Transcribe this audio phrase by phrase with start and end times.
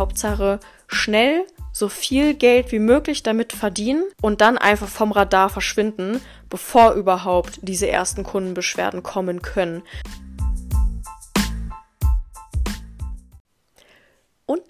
[0.00, 6.20] Hauptsache schnell so viel Geld wie möglich damit verdienen und dann einfach vom Radar verschwinden,
[6.48, 9.82] bevor überhaupt diese ersten Kundenbeschwerden kommen können.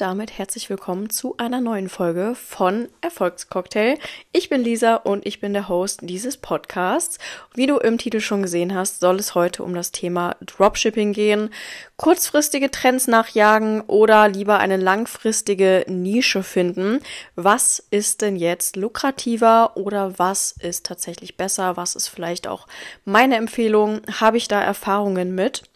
[0.01, 3.99] Damit herzlich willkommen zu einer neuen Folge von Erfolgscocktail.
[4.33, 7.19] Ich bin Lisa und ich bin der Host dieses Podcasts.
[7.55, 11.51] Wie du im Titel schon gesehen hast, soll es heute um das Thema Dropshipping gehen.
[11.99, 17.01] Kurzfristige Trends nachjagen oder lieber eine langfristige Nische finden.
[17.35, 21.77] Was ist denn jetzt lukrativer oder was ist tatsächlich besser?
[21.77, 22.67] Was ist vielleicht auch
[23.05, 24.01] meine Empfehlung?
[24.19, 25.70] Habe ich da Erfahrungen mit?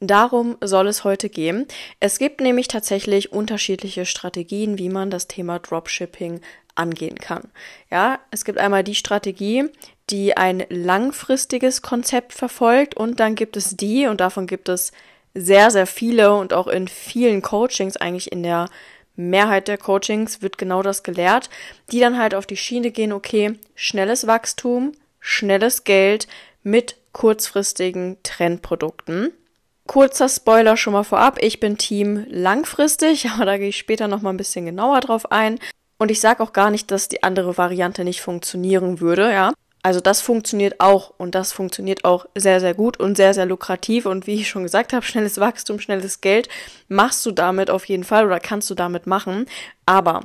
[0.00, 1.66] Darum soll es heute gehen.
[2.00, 6.42] Es gibt nämlich tatsächlich unterschiedliche Strategien, wie man das Thema Dropshipping
[6.74, 7.50] angehen kann.
[7.90, 9.64] Ja, es gibt einmal die Strategie,
[10.10, 14.92] die ein langfristiges Konzept verfolgt und dann gibt es die und davon gibt es
[15.34, 18.68] sehr, sehr viele und auch in vielen Coachings, eigentlich in der
[19.16, 21.48] Mehrheit der Coachings wird genau das gelehrt,
[21.90, 26.28] die dann halt auf die Schiene gehen, okay, schnelles Wachstum, schnelles Geld
[26.62, 29.32] mit kurzfristigen Trendprodukten.
[29.86, 34.22] Kurzer Spoiler schon mal vorab, ich bin Team langfristig, aber da gehe ich später noch
[34.22, 35.58] mal ein bisschen genauer drauf ein.
[35.98, 39.52] Und ich sage auch gar nicht, dass die andere Variante nicht funktionieren würde, ja.
[39.86, 44.06] Also das funktioniert auch und das funktioniert auch sehr, sehr gut und sehr, sehr lukrativ.
[44.06, 46.48] Und wie ich schon gesagt habe, schnelles Wachstum, schnelles Geld
[46.88, 49.46] machst du damit auf jeden Fall oder kannst du damit machen.
[49.88, 50.22] Aber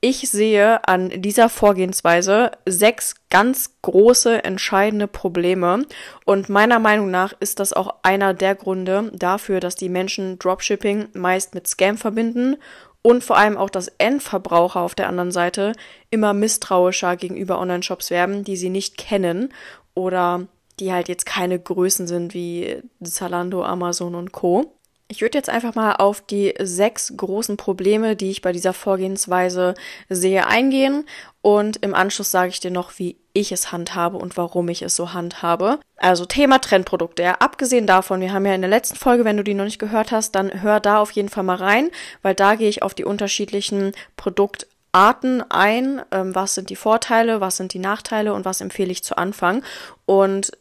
[0.00, 5.84] ich sehe an dieser Vorgehensweise sechs ganz große, entscheidende Probleme.
[6.24, 11.08] Und meiner Meinung nach ist das auch einer der Gründe dafür, dass die Menschen Dropshipping
[11.12, 12.56] meist mit Scam verbinden
[13.02, 15.72] und vor allem auch dass Endverbraucher auf der anderen Seite
[16.10, 19.52] immer misstrauischer gegenüber Online-Shops werden, die sie nicht kennen
[19.94, 20.46] oder
[20.80, 24.72] die halt jetzt keine Größen sind wie Zalando, Amazon und Co.
[25.08, 29.74] Ich würde jetzt einfach mal auf die sechs großen Probleme, die ich bei dieser Vorgehensweise
[30.08, 31.04] sehe, eingehen
[31.42, 34.96] und im Anschluss sage ich dir noch, wie ich es handhabe und warum ich es
[34.96, 35.78] so handhabe.
[35.96, 37.22] Also Thema Trendprodukte.
[37.22, 39.78] Ja, abgesehen davon, wir haben ja in der letzten Folge, wenn du die noch nicht
[39.78, 41.90] gehört hast, dann hör da auf jeden Fall mal rein,
[42.22, 46.02] weil da gehe ich auf die unterschiedlichen Produktarten ein.
[46.10, 49.62] Ähm, was sind die Vorteile, was sind die Nachteile und was empfehle ich zu Anfang.
[50.04, 50.52] Und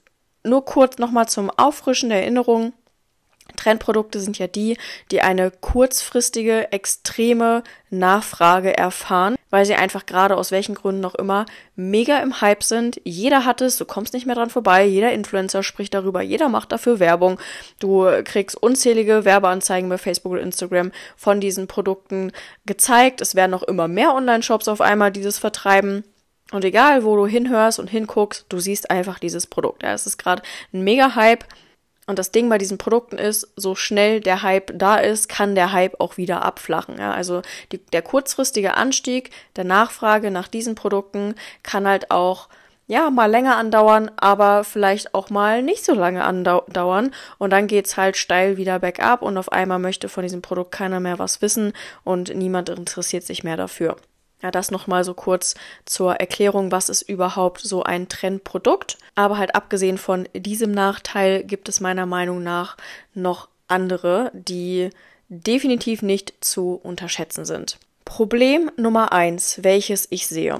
[0.43, 2.73] nur kurz nochmal zum Auffrischen der Erinnerung.
[3.55, 4.77] Trendprodukte sind ja die,
[5.11, 11.45] die eine kurzfristige, extreme Nachfrage erfahren, weil sie einfach gerade aus welchen Gründen noch immer
[11.75, 13.01] mega im Hype sind.
[13.03, 16.71] Jeder hat es, du kommst nicht mehr dran vorbei, jeder Influencer spricht darüber, jeder macht
[16.71, 17.39] dafür Werbung.
[17.79, 22.31] Du kriegst unzählige Werbeanzeigen bei Facebook und Instagram von diesen Produkten
[22.65, 23.21] gezeigt.
[23.21, 26.03] Es werden noch immer mehr Online-Shops auf einmal dieses vertreiben.
[26.51, 29.83] Und egal, wo du hinhörst und hinguckst, du siehst einfach dieses Produkt.
[29.83, 31.45] Ja, es ist gerade ein mega Hype
[32.07, 35.71] und das Ding bei diesen Produkten ist, so schnell der Hype da ist, kann der
[35.71, 36.97] Hype auch wieder abflachen.
[36.97, 37.13] Ja?
[37.13, 37.41] Also
[37.71, 42.49] die, der kurzfristige Anstieg der Nachfrage nach diesen Produkten kann halt auch
[42.87, 47.13] ja, mal länger andauern, aber vielleicht auch mal nicht so lange andauern.
[47.37, 50.99] Und dann geht's halt steil wieder bergab und auf einmal möchte von diesem Produkt keiner
[50.99, 51.71] mehr was wissen
[52.03, 53.95] und niemand interessiert sich mehr dafür.
[54.41, 58.97] Ja, das nochmal so kurz zur Erklärung, was ist überhaupt so ein Trendprodukt.
[59.15, 62.77] Aber halt abgesehen von diesem Nachteil gibt es meiner Meinung nach
[63.13, 64.89] noch andere, die
[65.29, 67.77] definitiv nicht zu unterschätzen sind.
[68.03, 70.59] Problem Nummer eins, welches ich sehe.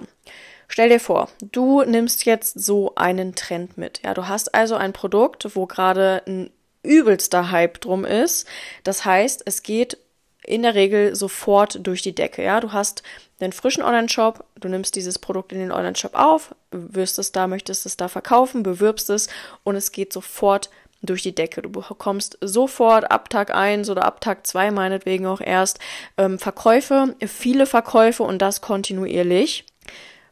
[0.68, 4.02] Stell dir vor, du nimmst jetzt so einen Trend mit.
[4.06, 6.50] Ja, du hast also ein Produkt, wo gerade ein
[6.82, 8.48] übelster Hype drum ist.
[8.86, 9.98] Das heißt, es geht
[10.46, 12.42] in der Regel sofort durch die Decke.
[12.44, 13.04] Ja, du hast
[13.42, 17.86] einen frischen Online-Shop, du nimmst dieses Produkt in den Online-Shop auf, wirst es da, möchtest
[17.86, 19.28] es da verkaufen, bewirbst es
[19.64, 20.70] und es geht sofort
[21.02, 21.62] durch die Decke.
[21.62, 25.80] Du bekommst sofort ab Tag 1 oder ab Tag 2 meinetwegen auch erst
[26.18, 29.66] ähm, Verkäufe, viele Verkäufe und das kontinuierlich.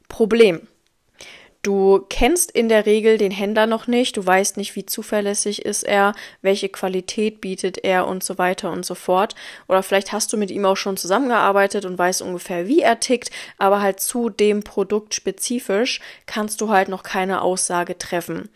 [0.08, 0.68] Problem.
[1.62, 5.84] Du kennst in der Regel den Händler noch nicht, du weißt nicht, wie zuverlässig ist
[5.84, 9.36] er, welche Qualität bietet er und so weiter und so fort.
[9.68, 13.32] Oder vielleicht hast du mit ihm auch schon zusammengearbeitet und weißt ungefähr, wie er tickt,
[13.58, 18.50] aber halt zu dem Produkt spezifisch kannst du halt noch keine Aussage treffen.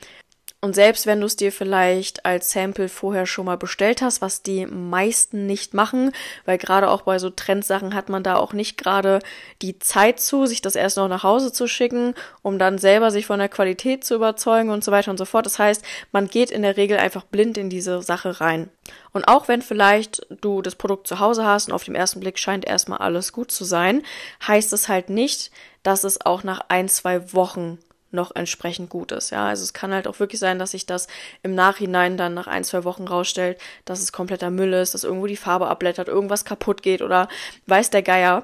[0.63, 4.43] Und selbst wenn du es dir vielleicht als Sample vorher schon mal bestellt hast, was
[4.43, 6.13] die meisten nicht machen,
[6.45, 9.19] weil gerade auch bei so Trendsachen hat man da auch nicht gerade
[9.61, 13.25] die Zeit zu, sich das erst noch nach Hause zu schicken, um dann selber sich
[13.25, 15.45] von der Qualität zu überzeugen und so weiter und so fort.
[15.45, 15.83] Das heißt,
[16.13, 18.69] man geht in der Regel einfach blind in diese Sache rein.
[19.11, 22.39] Und auch wenn vielleicht du das Produkt zu Hause hast und auf dem ersten Blick
[22.39, 24.01] scheint erstmal alles gut zu sein,
[24.47, 25.51] heißt es halt nicht,
[25.83, 27.79] dass es auch nach ein, zwei Wochen
[28.13, 29.31] noch entsprechend gut ist.
[29.31, 31.07] Ja, also es kann halt auch wirklich sein, dass sich das
[31.41, 35.27] im Nachhinein dann nach ein, zwei Wochen rausstellt, dass es kompletter Müll ist, dass irgendwo
[35.27, 37.27] die Farbe abblättert, irgendwas kaputt geht oder
[37.67, 38.43] weiß der Geier.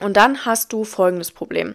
[0.00, 1.74] Und dann hast du folgendes Problem.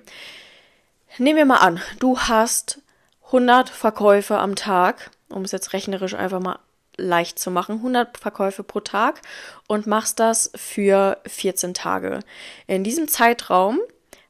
[1.17, 2.79] Nehmen wir mal an, du hast
[3.27, 6.59] 100 Verkäufe am Tag, um es jetzt rechnerisch einfach mal
[6.97, 9.21] leicht zu machen, 100 Verkäufe pro Tag
[9.67, 12.19] und machst das für 14 Tage.
[12.67, 13.79] In diesem Zeitraum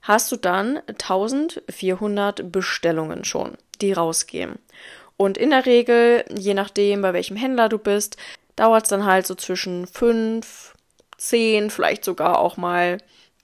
[0.01, 4.59] hast du dann 1400 Bestellungen schon, die rausgehen.
[5.17, 8.17] Und in der Regel, je nachdem, bei welchem Händler du bist,
[8.55, 10.73] dauert es dann halt so zwischen 5,
[11.17, 12.97] 10, vielleicht sogar auch mal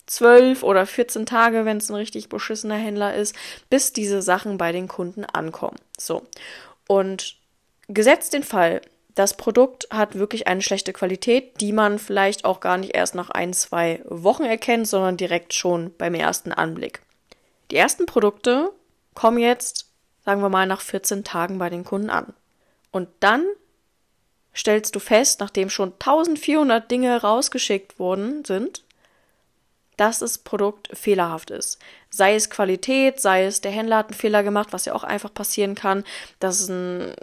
[0.07, 3.36] 12 oder 14 Tage, wenn es ein richtig beschissener Händler ist,
[3.69, 5.77] bis diese Sachen bei den Kunden ankommen.
[5.98, 6.24] So.
[6.88, 7.36] Und
[7.88, 8.81] gesetzt den Fall,
[9.17, 13.31] das Produkt hat wirklich eine schlechte Qualität, die man vielleicht auch gar nicht erst nach
[13.31, 17.01] ein, zwei Wochen erkennt, sondern direkt schon beim ersten Anblick.
[17.71, 18.71] Die ersten Produkte
[19.15, 19.87] kommen jetzt,
[20.23, 22.33] sagen wir mal, nach 14 Tagen bei den Kunden an.
[22.91, 23.43] Und dann
[24.55, 28.83] stellst du fest, nachdem schon 1400 Dinge rausgeschickt worden sind,
[29.97, 31.79] dass das Produkt fehlerhaft ist.
[32.11, 35.33] Sei es Qualität, sei es der Händler hat einen Fehler gemacht, was ja auch einfach
[35.33, 36.03] passieren kann,
[36.39, 37.13] dass ein,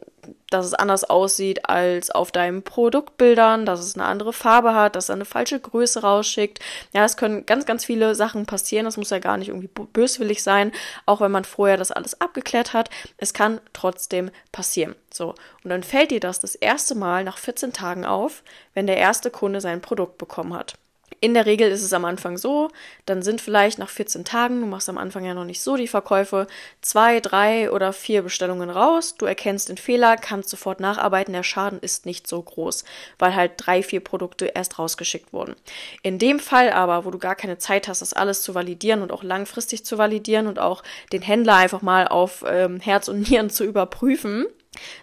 [0.50, 5.09] dass es anders aussieht als auf deinen Produktbildern, dass es eine andere Farbe hat, dass
[5.09, 6.61] er eine falsche Größe rausschickt.
[6.93, 8.85] Ja, es können ganz, ganz viele Sachen passieren.
[8.85, 10.73] Das muss ja gar nicht irgendwie böswillig sein,
[11.06, 12.91] auch wenn man vorher das alles abgeklärt hat.
[13.17, 14.94] Es kann trotzdem passieren.
[15.12, 15.35] So.
[15.62, 18.43] Und dann fällt dir das das erste Mal nach 14 Tagen auf,
[18.75, 20.75] wenn der erste Kunde sein Produkt bekommen hat.
[21.20, 22.70] In der Regel ist es am Anfang so,
[23.06, 25.88] dann sind vielleicht nach 14 Tagen, du machst am Anfang ja noch nicht so die
[25.88, 26.46] Verkäufe,
[26.82, 31.81] zwei, drei oder vier Bestellungen raus, du erkennst den Fehler, kannst sofort nacharbeiten, der Schaden
[31.81, 32.84] ist nicht so groß,
[33.19, 35.56] weil halt drei, vier Produkte erst rausgeschickt wurden.
[36.02, 39.12] In dem Fall aber, wo du gar keine Zeit hast, das alles zu validieren und
[39.12, 40.82] auch langfristig zu validieren und auch
[41.12, 44.46] den Händler einfach mal auf ähm, Herz und Nieren zu überprüfen,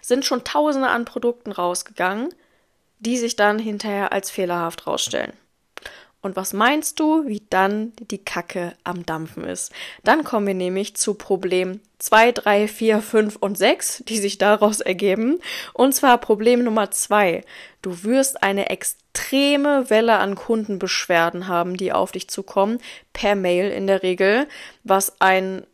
[0.00, 2.28] sind schon Tausende an Produkten rausgegangen,
[2.98, 5.32] die sich dann hinterher als fehlerhaft rausstellen.
[6.22, 9.72] Und was meinst du, wie dann die Kacke am Dampfen ist?
[10.04, 14.80] Dann kommen wir nämlich zu Problem 2, 3, 4, 5 und 6, die sich daraus
[14.80, 15.40] ergeben.
[15.72, 17.44] Und zwar Problem Nummer 2.
[17.82, 22.78] Du wirst eine extreme Welle an Kundenbeschwerden haben, die auf dich zukommen,
[23.12, 24.48] per Mail in der Regel,
[24.84, 25.66] was ein,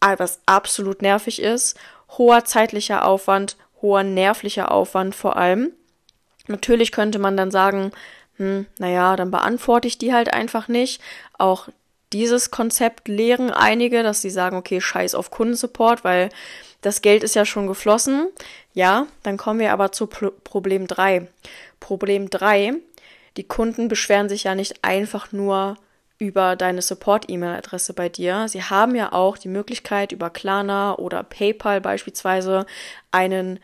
[0.00, 1.78] was absolut nervig ist.
[2.16, 5.72] Hoher zeitlicher Aufwand, hoher nervlicher Aufwand vor allem.
[6.48, 7.92] Natürlich könnte man dann sagen,
[8.38, 11.00] hm, naja, dann beantworte ich die halt einfach nicht.
[11.36, 11.68] Auch
[12.12, 16.30] dieses Konzept lehren einige, dass sie sagen, okay, scheiß auf Kundensupport, weil
[16.80, 18.28] das Geld ist ja schon geflossen.
[18.72, 21.28] Ja, dann kommen wir aber zu Pro Problem 3.
[21.80, 22.74] Problem 3,
[23.36, 25.76] die Kunden beschweren sich ja nicht einfach nur
[26.18, 28.48] über deine Support-E-Mail-Adresse bei dir.
[28.48, 32.66] Sie haben ja auch die Möglichkeit, über Klarna oder PayPal beispielsweise
[33.12, 33.60] einen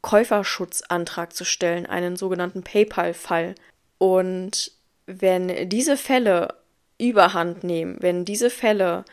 [0.00, 3.54] Käuferschutzantrag zu stellen, einen sogenannten PayPal-Fall
[4.02, 4.72] und
[5.06, 6.56] wenn diese Fälle
[6.98, 9.04] überhand nehmen, wenn diese Fälle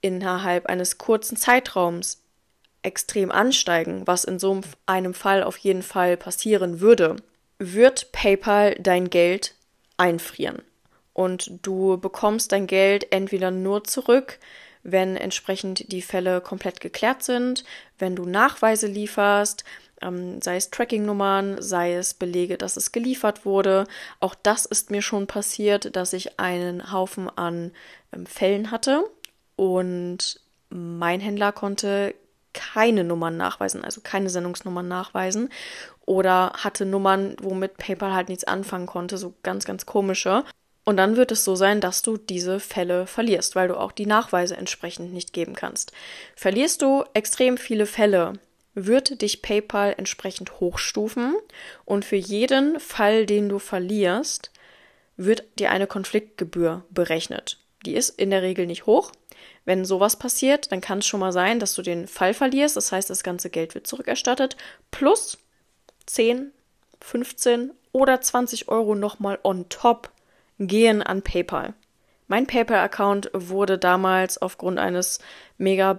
[0.00, 2.22] innerhalb eines kurzen Zeitraums
[2.82, 7.16] extrem ansteigen, was in so einem Fall auf jeden Fall passieren würde,
[7.58, 9.56] wird PayPal dein Geld
[9.96, 10.62] einfrieren.
[11.14, 14.38] Und du bekommst dein Geld entweder nur zurück,
[14.84, 17.64] wenn entsprechend die Fälle komplett geklärt sind,
[17.98, 19.64] wenn du Nachweise lieferst,
[20.02, 23.86] ähm, sei es Tracking-Nummern, sei es Belege, dass es geliefert wurde.
[24.20, 27.72] Auch das ist mir schon passiert, dass ich einen Haufen an
[28.12, 29.04] ähm, Fällen hatte
[29.56, 30.40] und
[30.70, 32.14] mein Händler konnte
[32.52, 35.48] keine Nummern nachweisen, also keine Sendungsnummern nachweisen
[36.06, 40.44] oder hatte Nummern, womit PayPal halt nichts anfangen konnte, so ganz, ganz komische.
[40.84, 44.06] Und dann wird es so sein, dass du diese Fälle verlierst, weil du auch die
[44.06, 45.92] Nachweise entsprechend nicht geben kannst.
[46.34, 48.32] Verlierst du extrem viele Fälle,
[48.86, 51.34] wird dich PayPal entsprechend hochstufen
[51.84, 54.50] und für jeden Fall, den du verlierst,
[55.16, 57.58] wird dir eine Konfliktgebühr berechnet.
[57.84, 59.12] Die ist in der Regel nicht hoch.
[59.64, 62.76] Wenn sowas passiert, dann kann es schon mal sein, dass du den Fall verlierst.
[62.76, 64.56] Das heißt, das ganze Geld wird zurückerstattet.
[64.90, 65.38] Plus
[66.06, 66.52] 10,
[67.00, 70.10] 15 oder 20 Euro nochmal on top
[70.58, 71.74] gehen an PayPal.
[72.26, 75.18] Mein PayPal-Account wurde damals aufgrund eines
[75.56, 75.98] mega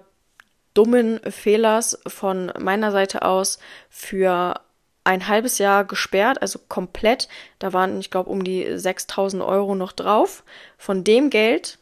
[0.80, 3.60] dummen Fehlers von meiner Seite aus
[3.90, 4.62] für
[5.04, 7.28] ein halbes Jahr gesperrt, also komplett.
[7.60, 10.46] Da waren, ich glaube, um die 6000 Euro noch drauf.
[10.78, 11.80] Von dem Geld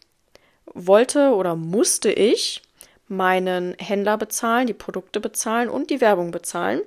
[0.66, 2.64] wollte oder musste ich
[3.08, 6.82] meinen Händler bezahlen, die Produkte bezahlen und die Werbung bezahlen.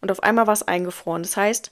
[0.00, 1.22] Und auf einmal war es eingefroren.
[1.22, 1.70] Das heißt,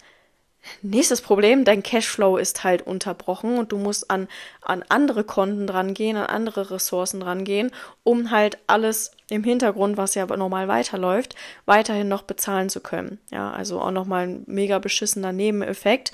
[0.83, 4.29] Nächstes Problem, dein Cashflow ist halt unterbrochen und du musst an,
[4.63, 7.71] an andere Konten drangehen, an andere Ressourcen drangehen,
[8.03, 13.19] um halt alles im Hintergrund, was ja normal weiterläuft, weiterhin noch bezahlen zu können.
[13.31, 16.13] Ja, also auch nochmal ein mega beschissener Nebeneffekt.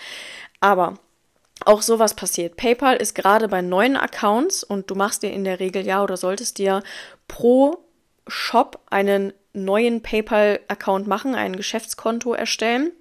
[0.60, 0.98] Aber
[1.64, 2.56] auch sowas passiert.
[2.56, 6.16] PayPal ist gerade bei neuen Accounts und du machst dir in der Regel ja oder
[6.16, 6.82] solltest dir
[7.28, 7.78] pro
[8.26, 12.92] Shop einen neuen PayPal-Account machen, ein Geschäftskonto erstellen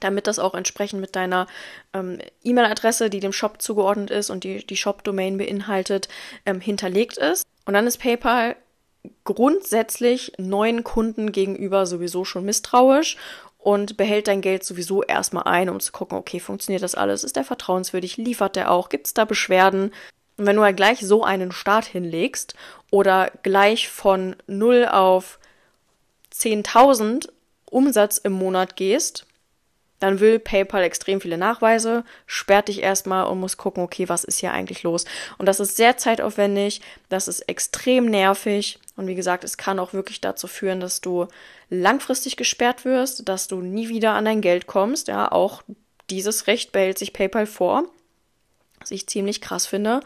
[0.00, 1.46] damit das auch entsprechend mit deiner
[1.92, 6.08] ähm, E-Mail-Adresse, die dem Shop zugeordnet ist und die die Shop-Domain beinhaltet,
[6.46, 7.44] ähm, hinterlegt ist.
[7.64, 8.56] Und dann ist PayPal
[9.24, 13.16] grundsätzlich neuen Kunden gegenüber sowieso schon misstrauisch
[13.58, 17.24] und behält dein Geld sowieso erstmal ein, um zu gucken, okay, funktioniert das alles?
[17.24, 18.16] Ist der vertrauenswürdig?
[18.16, 18.88] Liefert der auch?
[18.88, 19.92] Gibt es da Beschwerden?
[20.36, 22.54] Und wenn du halt gleich so einen Start hinlegst
[22.90, 25.38] oder gleich von 0 auf
[26.32, 27.28] 10.000
[27.70, 29.26] Umsatz im Monat gehst,
[30.00, 34.38] dann will PayPal extrem viele Nachweise, sperrt dich erstmal und muss gucken, okay, was ist
[34.38, 35.04] hier eigentlich los?
[35.38, 39.92] Und das ist sehr zeitaufwendig, das ist extrem nervig und wie gesagt, es kann auch
[39.92, 41.28] wirklich dazu führen, dass du
[41.70, 45.08] langfristig gesperrt wirst, dass du nie wieder an dein Geld kommst.
[45.08, 45.62] Ja, auch
[46.10, 47.84] dieses Recht behält sich PayPal vor,
[48.80, 50.00] was ich ziemlich krass finde.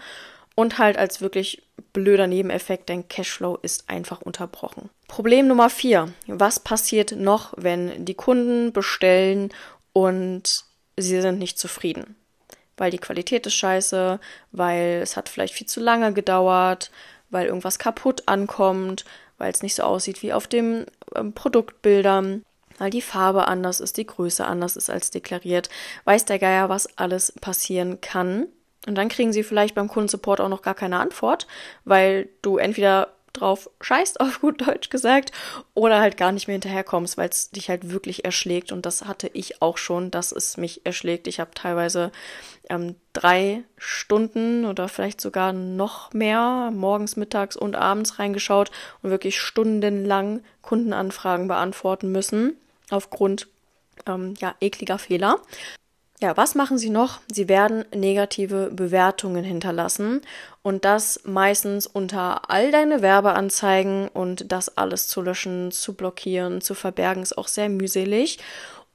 [0.54, 1.62] Und halt als wirklich
[1.94, 4.90] blöder Nebeneffekt, dein Cashflow ist einfach unterbrochen.
[5.08, 6.12] Problem Nummer vier.
[6.26, 9.52] Was passiert noch, wenn die Kunden bestellen
[9.92, 10.64] und
[10.96, 12.16] sie sind nicht zufrieden.
[12.76, 14.18] Weil die Qualität ist scheiße,
[14.50, 16.90] weil es hat vielleicht viel zu lange gedauert,
[17.30, 19.04] weil irgendwas kaputt ankommt,
[19.38, 22.44] weil es nicht so aussieht wie auf den ähm, Produktbildern,
[22.78, 25.68] weil die Farbe anders ist, die Größe anders ist als deklariert.
[26.04, 28.46] Weiß der Geier, was alles passieren kann.
[28.86, 31.46] Und dann kriegen sie vielleicht beim Kundensupport auch noch gar keine Antwort,
[31.84, 35.32] weil du entweder drauf scheißt, auf gut Deutsch gesagt,
[35.74, 38.72] oder halt gar nicht mehr hinterherkommst, weil es dich halt wirklich erschlägt.
[38.72, 41.26] Und das hatte ich auch schon, dass es mich erschlägt.
[41.26, 42.12] Ich habe teilweise
[42.68, 48.70] ähm, drei Stunden oder vielleicht sogar noch mehr morgens, mittags und abends reingeschaut
[49.02, 52.56] und wirklich stundenlang Kundenanfragen beantworten müssen
[52.90, 53.48] aufgrund
[54.06, 55.40] ähm, ja, ekliger Fehler.
[56.22, 57.18] Ja, was machen sie noch?
[57.32, 60.20] Sie werden negative Bewertungen hinterlassen
[60.62, 66.74] und das meistens unter all deine Werbeanzeigen und das alles zu löschen, zu blockieren, zu
[66.74, 68.38] verbergen ist auch sehr mühselig.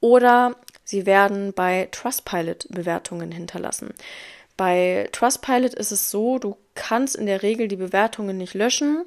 [0.00, 3.92] Oder sie werden bei Trustpilot Bewertungen hinterlassen.
[4.56, 9.04] Bei Trustpilot ist es so, du kannst in der Regel die Bewertungen nicht löschen,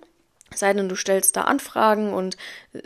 [0.54, 2.36] Sei denn, du stellst da Anfragen und
[2.74, 2.80] äh,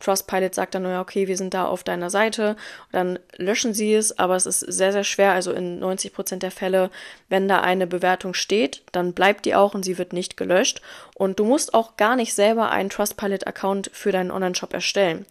[0.00, 2.56] Trustpilot sagt dann, ja, okay, wir sind da auf deiner Seite.
[2.92, 5.32] Dann löschen sie es, aber es ist sehr, sehr schwer.
[5.32, 6.90] Also in 90 Prozent der Fälle,
[7.30, 10.82] wenn da eine Bewertung steht, dann bleibt die auch und sie wird nicht gelöscht.
[11.14, 15.24] Und du musst auch gar nicht selber einen Trustpilot-Account für deinen Online-Shop erstellen.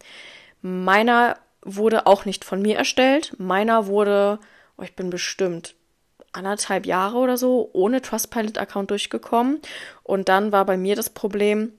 [0.62, 3.34] Meiner wurde auch nicht von mir erstellt.
[3.38, 4.40] Meiner wurde,
[4.76, 5.76] oh, ich bin bestimmt
[6.36, 9.60] anderthalb Jahre oder so ohne Trustpilot-Account durchgekommen.
[10.02, 11.72] Und dann war bei mir das Problem,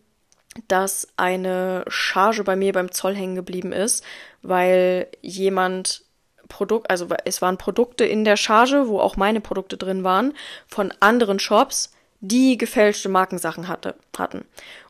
[0.68, 4.04] dass eine Charge bei mir beim Zoll hängen geblieben ist,
[4.42, 6.04] weil jemand
[6.50, 10.34] Produkt, also es waren Produkte in der Charge, wo auch meine Produkte drin waren,
[10.68, 14.46] von anderen Shops, die gefälschte Markensachen hatte, hatten.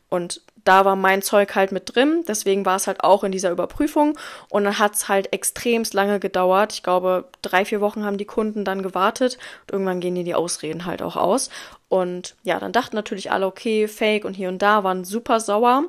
[0.08, 3.50] Und da war mein Zeug halt mit drin, deswegen war es halt auch in dieser
[3.50, 4.18] Überprüfung
[4.50, 6.74] und dann hat es halt extremst lange gedauert.
[6.74, 10.34] Ich glaube, drei, vier Wochen haben die Kunden dann gewartet und irgendwann gehen die die
[10.34, 11.48] Ausreden halt auch aus.
[11.88, 15.84] Und ja, dann dachten natürlich alle, okay, Fake und hier und da waren super sauer.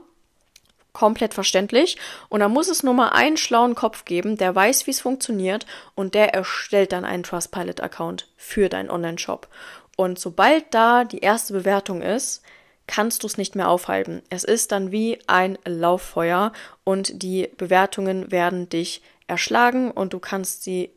[0.93, 1.97] Komplett verständlich.
[2.29, 5.65] Und da muss es nur mal einen schlauen Kopf geben, der weiß, wie es funktioniert
[5.93, 9.49] und der erstellt dann einen Trustpilot-Account für deinen Online-Shop.
[9.97, 12.41] Und sobald da die erste Bewertung ist,
[12.89, 14.23] kannst du es nicht mehr aufhalten.
[14.31, 16.51] Es ist dann wie ein Lauffeuer
[16.83, 20.89] und die Bewertungen werden dich erschlagen und du kannst sie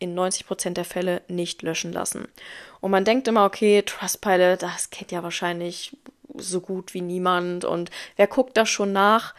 [0.00, 2.26] in 90 Prozent der Fälle nicht löschen lassen.
[2.80, 5.96] Und man denkt immer, okay, Trustpilot, das kennt ja wahrscheinlich
[6.34, 9.32] so gut wie niemand und wer guckt da schon nach?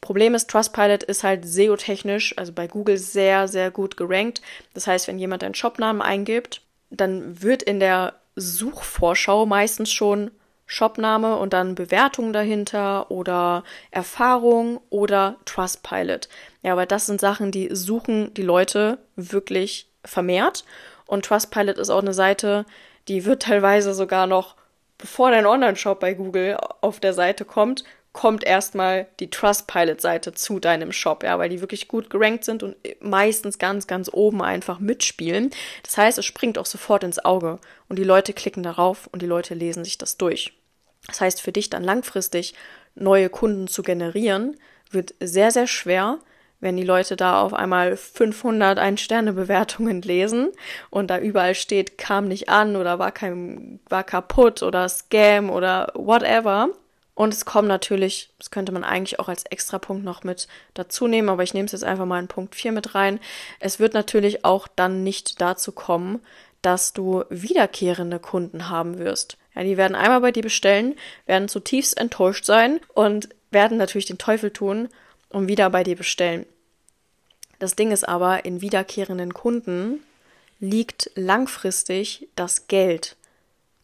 [0.00, 4.42] Problem ist, Trustpilot ist halt SEO-technisch, also bei Google sehr, sehr gut gerankt.
[4.74, 10.32] Das heißt, wenn jemand einen Shopnamen eingibt, dann wird in der Suchvorschau meistens schon
[10.72, 16.30] Shopname und dann Bewertung dahinter oder Erfahrung oder Trustpilot.
[16.62, 20.64] Ja, weil das sind Sachen, die suchen die Leute wirklich vermehrt.
[21.04, 22.64] Und Trustpilot ist auch eine Seite,
[23.06, 24.56] die wird teilweise sogar noch,
[24.96, 30.92] bevor dein Online-Shop bei Google auf der Seite kommt, kommt erstmal die Trustpilot-Seite zu deinem
[30.92, 35.50] Shop, ja, weil die wirklich gut gerankt sind und meistens ganz, ganz oben einfach mitspielen.
[35.82, 37.58] Das heißt, es springt auch sofort ins Auge
[37.90, 40.54] und die Leute klicken darauf und die Leute lesen sich das durch.
[41.06, 42.54] Das heißt, für dich dann langfristig
[42.94, 44.56] neue Kunden zu generieren,
[44.90, 46.18] wird sehr, sehr schwer,
[46.60, 50.50] wenn die Leute da auf einmal 500 Ein-Sterne-Bewertungen lesen
[50.90, 55.92] und da überall steht, kam nicht an oder war kein, war kaputt oder Scam oder
[55.94, 56.68] whatever.
[57.14, 61.28] Und es kommen natürlich, das könnte man eigentlich auch als Extrapunkt noch mit dazu nehmen,
[61.28, 63.20] aber ich nehme es jetzt einfach mal in Punkt 4 mit rein.
[63.60, 66.20] Es wird natürlich auch dann nicht dazu kommen,
[66.62, 69.36] dass du wiederkehrende Kunden haben wirst.
[69.54, 70.94] Ja, die werden einmal bei dir bestellen,
[71.26, 74.88] werden zutiefst enttäuscht sein und werden natürlich den Teufel tun
[75.28, 76.46] und wieder bei dir bestellen.
[77.58, 80.02] Das Ding ist aber, in wiederkehrenden Kunden
[80.58, 83.16] liegt langfristig das Geld.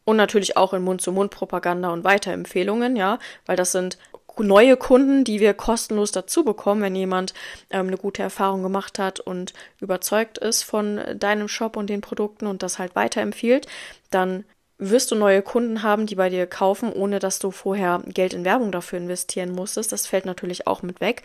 [0.05, 3.99] Und natürlich auch in Mund-zu-Mund-Propaganda und Weiterempfehlungen, ja, weil das sind
[4.39, 7.35] neue Kunden, die wir kostenlos dazu bekommen, wenn jemand
[7.71, 12.47] ähm, eine gute Erfahrung gemacht hat und überzeugt ist von deinem Shop und den Produkten
[12.47, 13.67] und das halt weiterempfiehlt,
[14.11, 14.45] dann
[14.79, 18.45] wirst du neue Kunden haben, die bei dir kaufen, ohne dass du vorher Geld in
[18.45, 19.93] Werbung dafür investieren musstest.
[19.93, 21.23] Das fällt natürlich auch mit weg.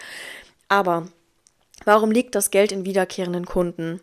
[0.68, 1.08] Aber
[1.86, 4.02] warum liegt das Geld in wiederkehrenden Kunden?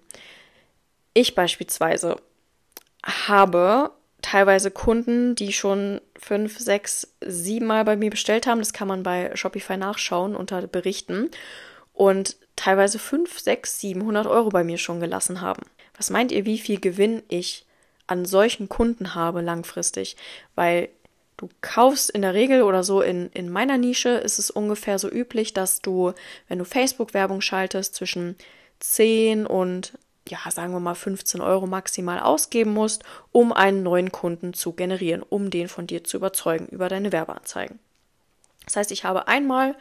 [1.15, 2.17] Ich beispielsweise
[3.05, 3.91] habe
[4.23, 8.61] teilweise Kunden, die schon fünf, sechs, sieben Mal bei mir bestellt haben.
[8.61, 11.31] Das kann man bei Shopify nachschauen unter Berichten.
[11.93, 15.63] Und teilweise fünf, sechs, 700 Euro bei mir schon gelassen haben.
[15.97, 17.67] Was meint ihr, wie viel Gewinn ich
[18.11, 20.17] an solchen Kunden habe langfristig,
[20.57, 20.89] weil
[21.37, 25.09] du kaufst in der Regel oder so in, in meiner Nische ist es ungefähr so
[25.09, 26.13] üblich, dass du,
[26.49, 28.37] wenn du Facebook-Werbung schaltest, zwischen
[28.81, 29.93] 10 und
[30.29, 35.23] ja, sagen wir mal 15 Euro maximal ausgeben musst, um einen neuen Kunden zu generieren,
[35.23, 37.79] um den von dir zu überzeugen über deine Werbeanzeigen.
[38.65, 39.77] Das heißt, ich habe einmal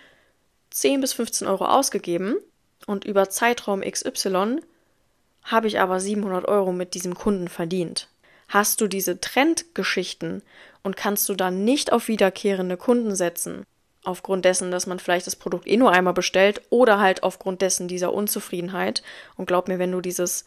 [0.69, 2.35] 10 bis 15 Euro ausgegeben
[2.85, 4.61] und über Zeitraum XY
[5.43, 8.08] habe ich aber 700 Euro mit diesem Kunden verdient
[8.49, 10.41] hast du diese Trendgeschichten
[10.83, 13.65] und kannst du dann nicht auf wiederkehrende Kunden setzen,
[14.03, 17.87] aufgrund dessen, dass man vielleicht das Produkt eh nur einmal bestellt oder halt aufgrund dessen
[17.87, 19.03] dieser Unzufriedenheit.
[19.37, 20.45] Und glaub mir, wenn du dieses,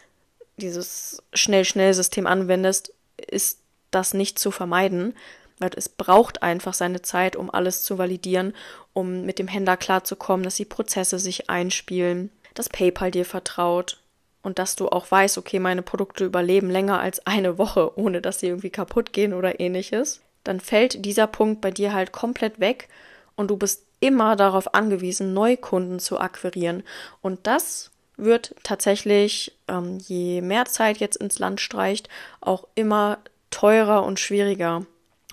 [0.56, 5.14] dieses Schnell-Schnell-System anwendest, ist das nicht zu vermeiden,
[5.58, 8.54] weil es braucht einfach seine Zeit, um alles zu validieren,
[8.92, 14.01] um mit dem Händler klarzukommen, dass die Prozesse sich einspielen, dass PayPal dir vertraut,
[14.42, 18.40] und dass du auch weißt, okay, meine Produkte überleben länger als eine Woche, ohne dass
[18.40, 22.88] sie irgendwie kaputt gehen oder ähnliches, dann fällt dieser Punkt bei dir halt komplett weg
[23.36, 26.82] und du bist immer darauf angewiesen, Neukunden zu akquirieren.
[27.20, 32.08] Und das wird tatsächlich, ähm, je mehr Zeit jetzt ins Land streicht,
[32.40, 33.18] auch immer
[33.50, 34.84] teurer und schwieriger,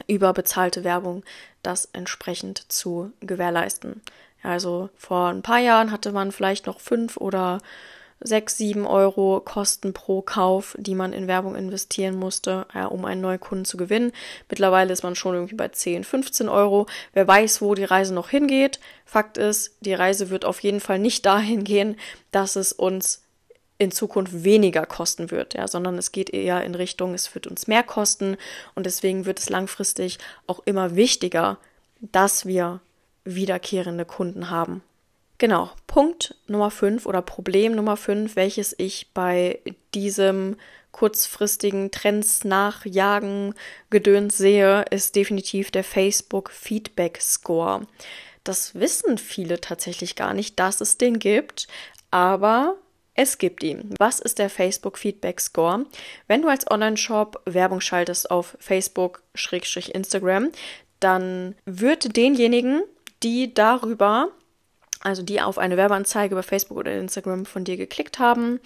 [0.07, 1.23] über bezahlte Werbung
[1.63, 4.01] das entsprechend zu gewährleisten.
[4.43, 7.59] Also vor ein paar Jahren hatte man vielleicht noch fünf oder
[8.21, 13.21] 6, 7 Euro Kosten pro Kauf, die man in Werbung investieren musste, ja, um einen
[13.21, 14.11] neuen Kunden zu gewinnen.
[14.49, 16.87] Mittlerweile ist man schon irgendwie bei 10, 15 Euro.
[17.13, 18.79] Wer weiß, wo die Reise noch hingeht.
[19.05, 21.95] Fakt ist, die Reise wird auf jeden Fall nicht dahin gehen,
[22.31, 23.23] dass es uns
[23.77, 27.65] in Zukunft weniger kosten wird, ja, sondern es geht eher in Richtung, es wird uns
[27.65, 28.35] mehr kosten
[28.75, 31.57] und deswegen wird es langfristig auch immer wichtiger,
[32.01, 32.81] dass wir
[33.23, 34.83] wiederkehrende Kunden haben.
[35.39, 39.61] Genau, Punkt Nummer 5 oder Problem Nummer 5, welches ich bei
[39.93, 40.57] diesem
[40.91, 43.55] kurzfristigen Trends nachjagen
[43.89, 47.87] Gedöns sehe, ist definitiv der Facebook Feedback Score.
[48.43, 51.69] Das wissen viele tatsächlich gar nicht, dass es den gibt,
[52.11, 52.75] aber
[53.13, 53.93] es gibt ihn.
[53.97, 55.85] Was ist der Facebook Feedback Score?
[56.27, 60.51] Wenn du als Online-Shop Werbung schaltest auf Facebook-Instagram,
[60.99, 62.81] dann wird denjenigen,
[63.23, 64.33] die darüber
[65.01, 68.59] also die auf eine Werbeanzeige über Facebook oder Instagram von dir geklickt haben,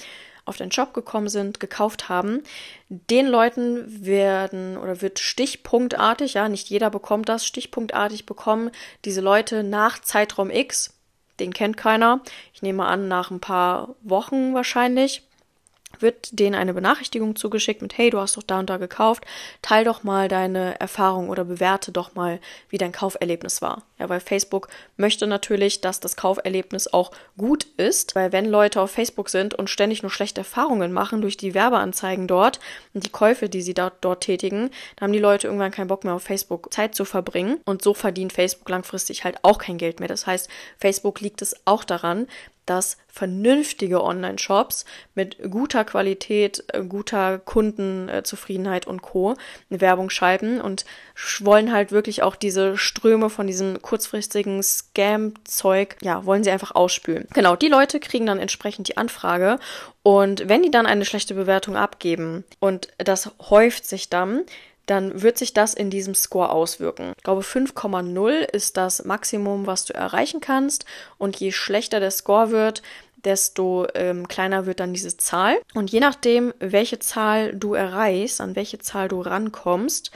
[0.46, 2.43] auf deinen Shop gekommen sind, gekauft haben,
[2.89, 8.72] den Leuten werden oder wird stichpunktartig, ja, nicht jeder bekommt das, stichpunktartig bekommen
[9.06, 10.93] diese Leute nach Zeitraum X,
[11.39, 12.22] den kennt keiner,
[12.54, 15.24] ich nehme an, nach ein paar Wochen wahrscheinlich,
[16.00, 19.26] wird denen eine Benachrichtigung zugeschickt mit, hey, du hast doch da und da gekauft,
[19.62, 23.84] teil doch mal deine Erfahrung oder bewerte doch mal, wie dein Kauferlebnis war.
[24.00, 28.92] Ja, weil Facebook möchte natürlich, dass das Kauferlebnis auch gut ist, weil wenn Leute auf
[28.92, 32.60] Facebook sind und ständig nur schlechte Erfahrungen machen durch die Werbeanzeigen dort
[32.94, 36.04] und die Käufe, die sie dort, dort tätigen, dann haben die Leute irgendwann keinen Bock
[36.04, 40.00] mehr auf Facebook Zeit zu verbringen und so verdient Facebook langfristig halt auch kein Geld
[40.00, 40.10] mehr.
[40.10, 42.28] Das heißt, Facebook liegt es auch daran,
[42.65, 49.36] dass vernünftige Online-Shops mit guter Qualität, äh, guter Kundenzufriedenheit und Co.
[49.69, 50.86] Werbung schalten und
[51.39, 57.28] wollen halt wirklich auch diese Ströme von diesem kurzfristigen Scam-Zeug, ja, wollen sie einfach ausspülen.
[57.34, 59.60] Genau, die Leute kriegen dann entsprechend die Anfrage
[60.02, 64.43] und wenn die dann eine schlechte Bewertung abgeben und das häuft sich dann,
[64.86, 67.13] dann wird sich das in diesem Score auswirken.
[67.17, 70.86] Ich glaube, 5,0 ist das Maximum, was du erreichen kannst.
[71.17, 72.82] Und je schlechter der Score wird,
[73.24, 75.60] desto ähm, kleiner wird dann diese Zahl.
[75.74, 80.12] Und je nachdem, welche Zahl du erreichst, an welche Zahl du rankommst,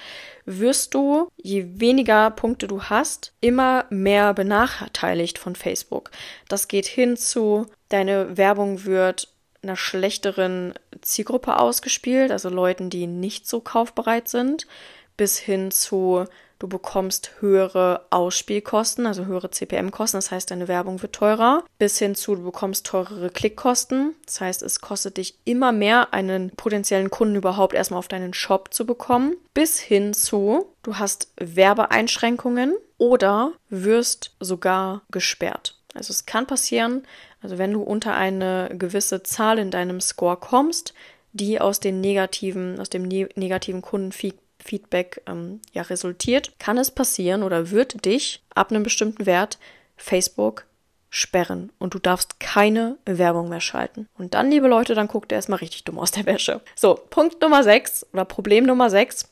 [0.45, 6.11] wirst du, je weniger Punkte du hast, immer mehr benachteiligt von Facebook.
[6.47, 9.29] Das geht hin zu, deine Werbung wird
[9.63, 14.67] einer schlechteren Zielgruppe ausgespielt, also Leuten, die nicht so kaufbereit sind,
[15.15, 16.25] bis hin zu
[16.59, 22.15] Du bekommst höhere Ausspielkosten, also höhere CPM-Kosten, das heißt, deine Werbung wird teurer, bis hin
[22.15, 24.15] zu, du bekommst teurere Klickkosten.
[24.25, 28.73] Das heißt, es kostet dich immer mehr, einen potenziellen Kunden überhaupt erstmal auf deinen Shop
[28.73, 35.77] zu bekommen, bis hin zu, du hast Werbeeinschränkungen oder wirst sogar gesperrt.
[35.93, 37.03] Also es kann passieren,
[37.41, 40.93] also wenn du unter eine gewisse Zahl in deinem Score kommst,
[41.33, 46.91] die aus den negativen, aus dem ne negativen Kundenfeedback Feedback ähm, ja resultiert, kann es
[46.91, 49.57] passieren oder wird dich ab einem bestimmten Wert
[49.95, 50.65] Facebook
[51.09, 54.07] sperren und du darfst keine Werbung mehr schalten.
[54.17, 56.61] Und dann, liebe Leute, dann guckt er erstmal richtig dumm aus der Wäsche.
[56.75, 59.29] So, Punkt Nummer 6 oder Problem Nummer 6.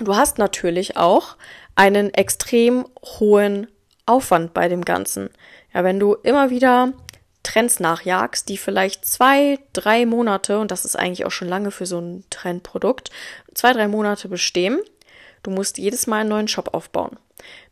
[0.00, 1.36] Du hast natürlich auch
[1.76, 2.86] einen extrem
[3.20, 3.68] hohen
[4.06, 5.30] Aufwand bei dem Ganzen.
[5.72, 6.92] Ja, wenn du immer wieder
[7.44, 11.86] Trends nachjagst, die vielleicht zwei, drei Monate, und das ist eigentlich auch schon lange für
[11.86, 13.10] so ein Trendprodukt,
[13.54, 14.80] zwei, drei Monate bestehen.
[15.44, 17.16] Du musst jedes Mal einen neuen Shop aufbauen.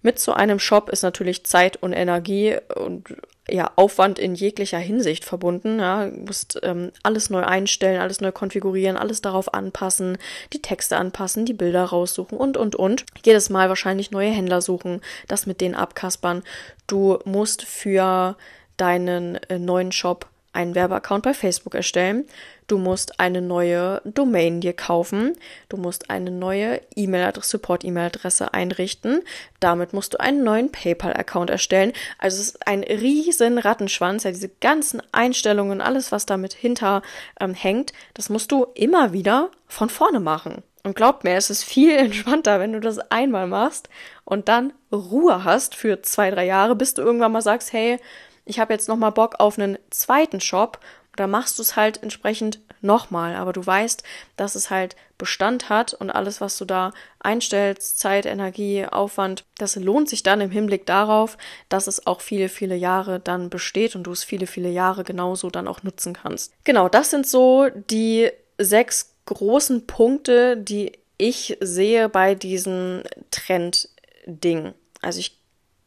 [0.02, 3.16] Mit so einem Shop ist natürlich Zeit und Energie und
[3.48, 5.80] ja, Aufwand in jeglicher Hinsicht verbunden.
[5.80, 6.06] Ja.
[6.06, 10.18] Du musst ähm, alles neu einstellen, alles neu konfigurieren, alles darauf anpassen,
[10.52, 13.04] die Texte anpassen, die Bilder raussuchen und, und, und.
[13.24, 16.42] Jedes Mal wahrscheinlich neue Händler suchen, das mit denen abkaspern.
[16.86, 18.36] Du musst für
[18.76, 22.26] deinen äh, neuen Shop einen Werbeaccount bei Facebook erstellen.
[22.66, 25.34] Du musst eine neue Domain dir kaufen.
[25.68, 29.22] Du musst eine neue E-Mail-Adresse, Support-E-Mail-Adresse einrichten.
[29.60, 31.92] Damit musst du einen neuen PayPal-Account erstellen.
[32.18, 34.24] Also es ist ein riesen Rattenschwanz.
[34.24, 37.02] Ja, diese ganzen Einstellungen, alles, was damit hinter
[37.40, 40.62] ähm, hängt, das musst du immer wieder von vorne machen.
[40.84, 43.88] Und glaub mir, es ist viel entspannter, wenn du das einmal machst
[44.24, 47.98] und dann Ruhe hast für zwei, drei Jahre, bis du irgendwann mal sagst, hey,
[48.44, 50.80] ich habe jetzt nochmal Bock auf einen zweiten Shop,
[51.16, 53.36] da machst du es halt entsprechend nochmal.
[53.36, 54.02] Aber du weißt,
[54.36, 59.76] dass es halt Bestand hat und alles, was du da einstellst, Zeit, Energie, Aufwand, das
[59.76, 64.04] lohnt sich dann im Hinblick darauf, dass es auch viele, viele Jahre dann besteht und
[64.04, 66.52] du es viele, viele Jahre genauso dann auch nutzen kannst.
[66.64, 74.74] Genau, das sind so die sechs großen Punkte, die ich sehe bei diesem Trend-Ding.
[75.02, 75.41] Also ich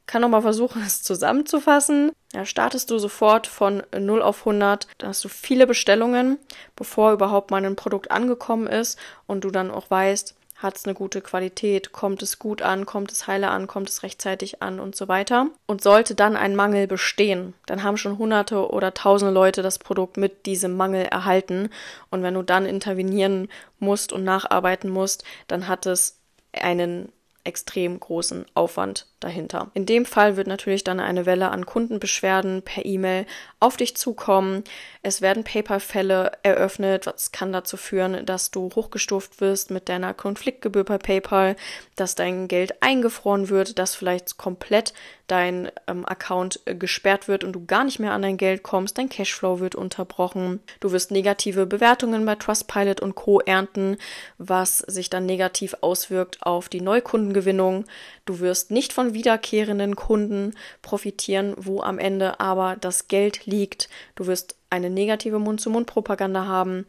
[0.07, 2.11] kann nochmal versuchen, es zusammenzufassen.
[2.33, 6.37] Ja, startest du sofort von 0 auf 100, dann hast du viele Bestellungen,
[6.75, 10.93] bevor überhaupt mal ein Produkt angekommen ist und du dann auch weißt, hat es eine
[10.93, 14.95] gute Qualität, kommt es gut an, kommt es heile an, kommt es rechtzeitig an und
[14.95, 15.47] so weiter.
[15.67, 20.17] Und sollte dann ein Mangel bestehen, dann haben schon hunderte oder tausende Leute das Produkt
[20.17, 21.69] mit diesem Mangel erhalten.
[22.09, 26.19] Und wenn du dann intervenieren musst und nacharbeiten musst, dann hat es
[26.53, 27.11] einen
[27.43, 29.71] extrem großen Aufwand dahinter.
[29.73, 33.25] In dem Fall wird natürlich dann eine Welle an Kundenbeschwerden per E-Mail
[33.59, 34.63] auf dich zukommen.
[35.01, 40.83] Es werden PayPal-Fälle eröffnet, was kann dazu führen, dass du hochgestuft wirst mit deiner Konfliktgebühr
[40.83, 41.55] bei PayPal,
[41.95, 44.93] dass dein Geld eingefroren wird, dass vielleicht komplett
[45.27, 48.97] dein ähm, Account äh, gesperrt wird und du gar nicht mehr an dein Geld kommst,
[48.97, 53.97] dein Cashflow wird unterbrochen, du wirst negative Bewertungen bei Trustpilot und Co ernten,
[54.38, 57.85] was sich dann negativ auswirkt auf die Neukundengewinnung.
[58.25, 63.88] Du wirst nicht von wiederkehrenden Kunden profitieren, wo am Ende aber das Geld liegt.
[64.15, 66.85] Du wirst eine negative Mund-zu-Mund-Propaganda haben.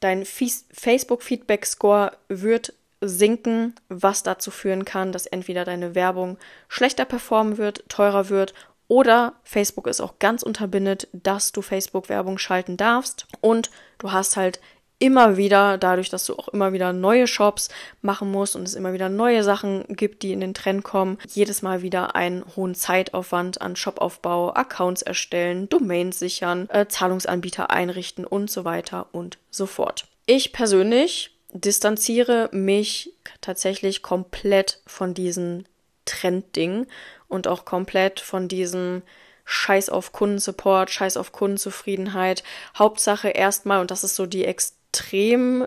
[0.00, 6.38] Dein Facebook-Feedback-Score wird sinken, was dazu führen kann, dass entweder deine Werbung
[6.68, 8.54] schlechter performen wird, teurer wird
[8.88, 14.60] oder Facebook es auch ganz unterbindet, dass du Facebook-Werbung schalten darfst und du hast halt
[14.98, 17.68] immer wieder, dadurch, dass du auch immer wieder neue Shops
[18.02, 21.62] machen musst und es immer wieder neue Sachen gibt, die in den Trend kommen, jedes
[21.62, 28.50] Mal wieder einen hohen Zeitaufwand an Shopaufbau, Accounts erstellen, Domains sichern, äh, Zahlungsanbieter einrichten und
[28.50, 30.06] so weiter und so fort.
[30.26, 35.64] Ich persönlich distanziere mich tatsächlich komplett von diesem
[36.04, 36.86] Trendding
[37.28, 39.02] und auch komplett von diesem
[39.50, 42.44] Scheiß auf Kundensupport, Scheiß auf Kundenzufriedenheit.
[42.78, 45.66] Hauptsache erstmal, und das ist so die extrem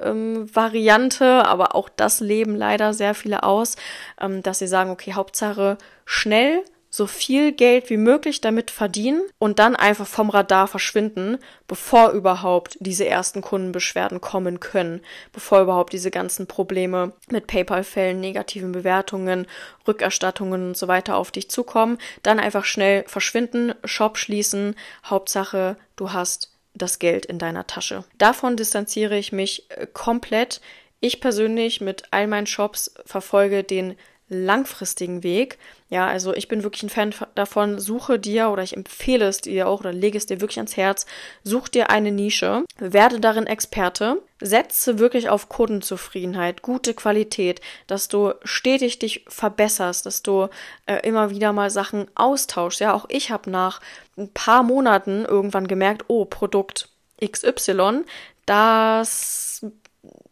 [0.00, 3.74] ähm, Variante, aber auch das leben leider sehr viele aus,
[4.20, 6.62] ähm, dass sie sagen, okay, Hauptsache schnell,
[6.96, 11.36] so viel Geld wie möglich damit verdienen und dann einfach vom Radar verschwinden,
[11.68, 18.72] bevor überhaupt diese ersten Kundenbeschwerden kommen können, bevor überhaupt diese ganzen Probleme mit PayPal-Fällen, negativen
[18.72, 19.46] Bewertungen,
[19.86, 26.14] Rückerstattungen und so weiter auf dich zukommen, dann einfach schnell verschwinden, Shop schließen, Hauptsache, du
[26.14, 28.04] hast das Geld in deiner Tasche.
[28.16, 30.62] Davon distanziere ich mich äh, komplett.
[31.00, 33.96] Ich persönlich mit all meinen Shops verfolge den
[34.28, 35.58] langfristigen Weg.
[35.88, 39.68] Ja, also ich bin wirklich ein Fan davon, suche dir oder ich empfehle es dir
[39.68, 41.06] auch oder lege es dir wirklich ans Herz,
[41.44, 48.32] such dir eine Nische, werde darin Experte, setze wirklich auf Kundenzufriedenheit, gute Qualität, dass du
[48.42, 50.48] stetig dich verbesserst, dass du
[50.86, 52.80] äh, immer wieder mal Sachen austauschst.
[52.80, 53.80] Ja, auch ich habe nach
[54.16, 56.88] ein paar Monaten irgendwann gemerkt, oh, Produkt
[57.24, 58.04] XY,
[58.44, 59.64] das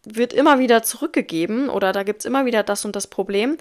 [0.04, 3.56] wird immer wieder zurückgegeben oder da gibt es immer wieder das und das Problem.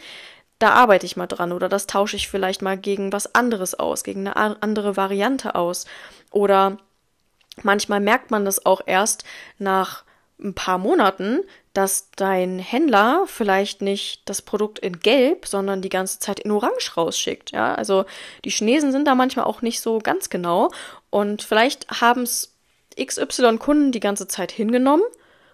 [0.59, 4.03] Da arbeite ich mal dran oder das tausche ich vielleicht mal gegen was anderes aus,
[4.03, 5.85] gegen eine andere Variante aus.
[6.31, 6.77] Oder
[7.61, 9.23] manchmal merkt man das auch erst
[9.57, 10.03] nach
[10.39, 11.41] ein paar Monaten,
[11.73, 16.95] dass dein Händler vielleicht nicht das Produkt in Gelb, sondern die ganze Zeit in Orange
[16.95, 17.51] rausschickt.
[17.51, 18.05] Ja, also
[18.45, 20.71] die Chinesen sind da manchmal auch nicht so ganz genau
[21.09, 22.53] und vielleicht haben es
[23.01, 25.03] XY Kunden die ganze Zeit hingenommen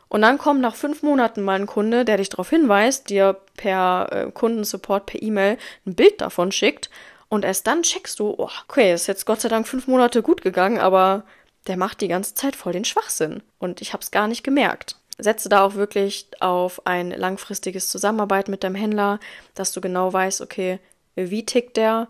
[0.10, 4.10] und dann kommt nach fünf Monaten mal ein Kunde, der dich darauf hinweist, dir per
[4.12, 6.90] äh, Kundensupport, per E-Mail ein Bild davon schickt.
[7.30, 10.42] Und erst dann checkst du, oh, okay, ist jetzt Gott sei Dank fünf Monate gut
[10.42, 11.24] gegangen, aber
[11.68, 13.44] der macht die ganze Zeit voll den Schwachsinn.
[13.60, 14.96] Und ich habe es gar nicht gemerkt.
[15.20, 19.20] Setze da auch wirklich auf ein langfristiges Zusammenarbeit mit deinem Händler,
[19.54, 20.80] dass du genau weißt, okay,
[21.16, 22.08] wie tickt der?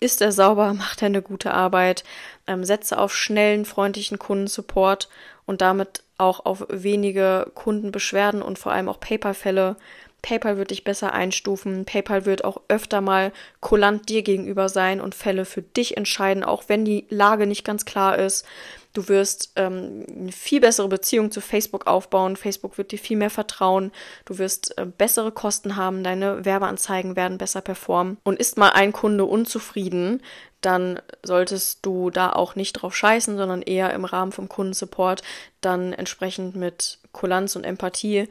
[0.00, 0.74] Ist er sauber?
[0.74, 2.04] Macht er eine gute Arbeit?
[2.46, 5.08] Ähm, setze auf schnellen, freundlichen Kundensupport
[5.46, 9.76] und damit auch auf wenige Kundenbeschwerden und vor allem auch PayPal-Fälle.
[10.22, 11.84] PayPal wird dich besser einstufen.
[11.84, 16.64] PayPal wird auch öfter mal kulant dir gegenüber sein und Fälle für dich entscheiden, auch
[16.68, 18.46] wenn die Lage nicht ganz klar ist.
[18.92, 22.36] Du wirst ähm, eine viel bessere Beziehung zu Facebook aufbauen.
[22.36, 23.90] Facebook wird dir viel mehr vertrauen.
[24.26, 26.04] Du wirst äh, bessere Kosten haben.
[26.04, 28.18] Deine Werbeanzeigen werden besser performen.
[28.22, 30.22] Und ist mal ein Kunde unzufrieden,
[30.60, 35.22] dann solltest du da auch nicht drauf scheißen, sondern eher im Rahmen vom Kundensupport
[35.60, 38.28] dann entsprechend mit Kulanz und Empathie,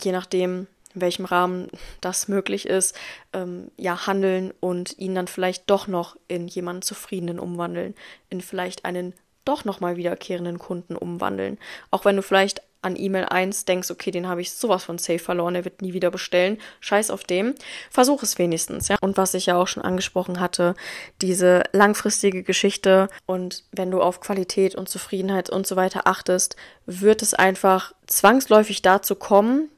[0.00, 1.68] je nachdem, in welchem Rahmen
[2.00, 2.96] das möglich ist,
[3.32, 7.94] ähm, ja, handeln und ihn dann vielleicht doch noch in jemanden Zufriedenen umwandeln,
[8.30, 11.58] in vielleicht einen doch nochmal wiederkehrenden Kunden umwandeln.
[11.90, 15.20] Auch wenn du vielleicht an E-Mail 1 denkst, okay, den habe ich sowas von safe
[15.20, 16.58] verloren, er wird nie wieder bestellen.
[16.80, 17.54] Scheiß auf dem.
[17.90, 18.96] Versuch es wenigstens, ja.
[19.00, 20.74] Und was ich ja auch schon angesprochen hatte,
[21.20, 27.22] diese langfristige Geschichte und wenn du auf Qualität und Zufriedenheit und so weiter achtest, wird
[27.22, 29.68] es einfach zwangsläufig dazu kommen,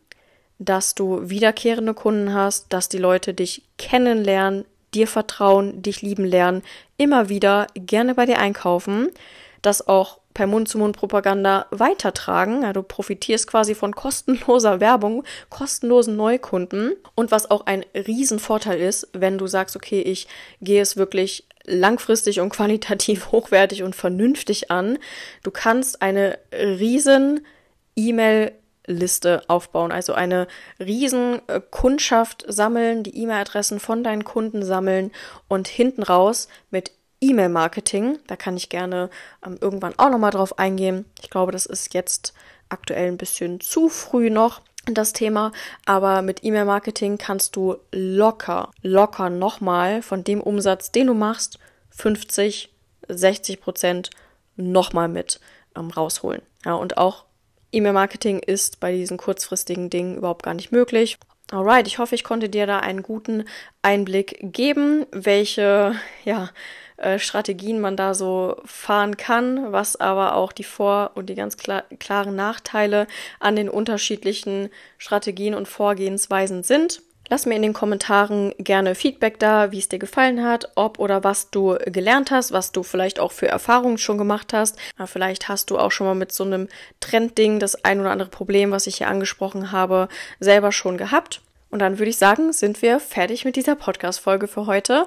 [0.59, 6.63] dass du wiederkehrende Kunden hast, dass die Leute dich kennenlernen, dir vertrauen, dich lieben lernen,
[6.97, 9.11] immer wieder gerne bei dir einkaufen,
[9.67, 12.63] dass auch per Mund-zu-Mund-Propaganda weitertragen.
[12.63, 16.93] Ja, du profitierst quasi von kostenloser Werbung, kostenlosen Neukunden.
[17.15, 20.27] Und was auch ein Riesenvorteil ist, wenn du sagst, okay, ich
[20.61, 24.99] gehe es wirklich langfristig und qualitativ hochwertig und vernünftig an.
[25.43, 27.47] Du kannst eine riesen
[27.97, 28.53] E-Mail
[28.87, 30.47] Liste aufbauen, also eine
[30.79, 35.11] riesen Kundschaft sammeln, die E-Mail-Adressen von deinen Kunden sammeln
[35.49, 38.19] und hinten raus mit E-Mail-Marketing.
[38.27, 39.11] Da kann ich gerne
[39.45, 41.05] ähm, irgendwann auch nochmal drauf eingehen.
[41.23, 42.35] Ich glaube, das ist jetzt
[42.69, 45.53] aktuell ein bisschen zu früh noch das Thema,
[45.87, 51.59] aber mit E-Mail-Marketing kannst du locker, locker nochmal von dem Umsatz, den du machst,
[51.91, 52.71] 50,
[53.09, 54.11] 60 Prozent
[54.57, 55.41] nochmal mit
[55.77, 56.43] ähm, rausholen.
[56.65, 57.25] Ja, und auch
[57.73, 61.19] E-Mail-Marketing ist bei diesen kurzfristigen Dingen überhaupt gar nicht möglich.
[61.51, 63.45] Alright, ich hoffe, ich konnte dir da einen guten
[63.83, 66.51] Einblick geben, welche, ja,
[66.97, 71.57] äh, Strategien man da so fahren kann, was aber auch die Vor- und die ganz
[71.57, 73.07] klar, klaren Nachteile
[73.41, 77.03] an den unterschiedlichen Strategien und Vorgehensweisen sind.
[77.29, 81.25] Lass mir in den Kommentaren gerne Feedback da, wie es dir gefallen hat, ob oder
[81.25, 84.79] was du gelernt hast, was du vielleicht auch für Erfahrungen schon gemacht hast.
[85.07, 86.69] Vielleicht hast du auch schon mal mit so einem
[87.01, 91.41] Trendding das ein oder andere Problem, was ich hier angesprochen habe, selber schon gehabt.
[91.71, 95.07] Und dann würde ich sagen, sind wir fertig mit dieser Podcast-Folge für heute.